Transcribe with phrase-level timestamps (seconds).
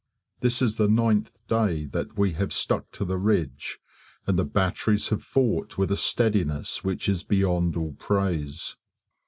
[0.39, 3.77] This is the ninth day that we have stuck to the ridge,
[4.25, 8.77] and the batteries have fought with a steadiness which is beyond all praise.